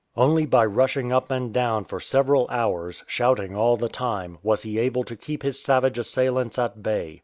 [0.17, 4.79] Only by rushing up and down for several hours, shouting all the time, was he
[4.79, 7.19] able to keep his savage assailants at bay.